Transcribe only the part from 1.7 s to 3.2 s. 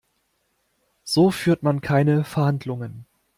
keine Verhandlungen.